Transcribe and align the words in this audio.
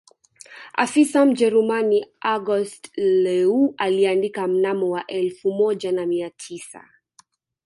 Afisa 0.77 1.25
Mjerumani 1.25 2.05
August 2.21 2.91
Leue 2.97 3.73
aliandika 3.77 4.47
mnamo 4.47 4.89
wa 4.89 5.07
elfu 5.07 5.51
moja 5.51 5.91
na 5.91 6.05
mia 6.05 6.29
tisa 6.29 6.89